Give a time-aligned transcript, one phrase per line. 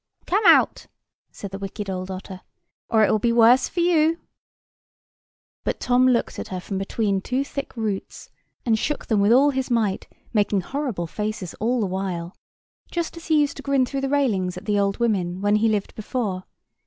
[0.25, 0.87] "Come out,"
[1.31, 2.41] said the wicked old otter,
[2.89, 4.19] "or it will be worse for you."
[5.63, 8.31] But Tom looked at her from between two thick roots,
[8.65, 12.35] and shook them with all his might, making horrible faces all the while,
[12.89, 15.69] just as he used to grin through the railings at the old women, when he
[15.69, 16.45] lived before.